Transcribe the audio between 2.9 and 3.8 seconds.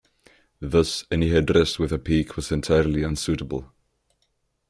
unsuitable.